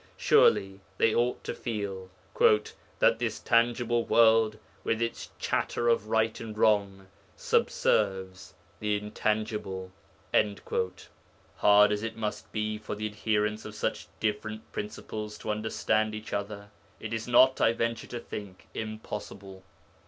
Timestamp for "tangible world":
3.39-4.57